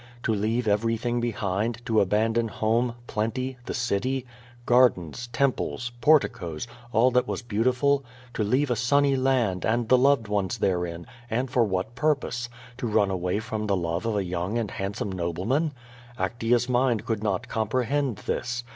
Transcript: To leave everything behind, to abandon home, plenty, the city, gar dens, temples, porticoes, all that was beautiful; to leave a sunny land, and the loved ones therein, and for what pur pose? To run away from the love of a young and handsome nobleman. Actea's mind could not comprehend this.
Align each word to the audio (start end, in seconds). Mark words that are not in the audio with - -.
To 0.23 0.33
leave 0.33 0.67
everything 0.67 1.21
behind, 1.21 1.85
to 1.85 2.01
abandon 2.01 2.47
home, 2.47 2.95
plenty, 3.05 3.57
the 3.67 3.73
city, 3.75 4.25
gar 4.65 4.89
dens, 4.89 5.27
temples, 5.27 5.91
porticoes, 6.01 6.65
all 6.91 7.11
that 7.11 7.27
was 7.27 7.43
beautiful; 7.43 8.03
to 8.33 8.43
leave 8.43 8.71
a 8.71 8.75
sunny 8.75 9.15
land, 9.15 9.63
and 9.63 9.89
the 9.89 9.99
loved 9.99 10.27
ones 10.27 10.57
therein, 10.57 11.05
and 11.29 11.51
for 11.51 11.63
what 11.63 11.93
pur 11.93 12.15
pose? 12.15 12.49
To 12.77 12.87
run 12.87 13.11
away 13.11 13.37
from 13.39 13.67
the 13.67 13.77
love 13.77 14.07
of 14.07 14.15
a 14.15 14.23
young 14.25 14.57
and 14.57 14.71
handsome 14.71 15.11
nobleman. 15.11 15.71
Actea's 16.17 16.67
mind 16.67 17.05
could 17.05 17.21
not 17.21 17.47
comprehend 17.47 18.15
this. 18.25 18.63